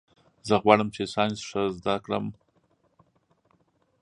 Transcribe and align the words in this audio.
زه 0.47 0.55
غواړم 0.63 0.87
چي 0.95 1.03
ساینس 1.13 1.39
ښه 1.49 1.61
سم 1.67 1.73
زده 1.77 1.95
کړم. 2.05 2.25